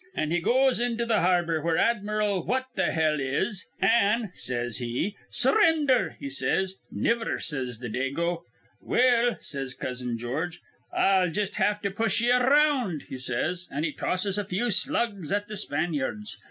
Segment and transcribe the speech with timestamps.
[0.15, 5.15] An' he goes into th' harbor, where Admiral What th' 'ell is, an', says he,
[5.31, 6.77] 'Surrinder,' he says.
[6.91, 8.41] 'Niver,' says th' Dago.
[8.81, 10.59] 'Well,' says Cousin George,
[10.91, 13.67] 'I'll just have to push ye ar round,' he says.
[13.71, 16.37] An' he tosses a few slugs at th' Spanyards.